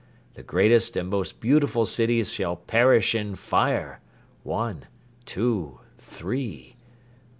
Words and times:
The 0.33 0.41
greatest 0.41 0.97
and 0.97 1.07
most 1.09 1.39
beautiful 1.39 1.85
cities 1.85 2.31
shall 2.31 2.55
perish 2.55 3.13
in 3.13 3.35
fire... 3.35 4.01
one, 4.41 4.85
two, 5.27 5.79
three. 5.99 6.75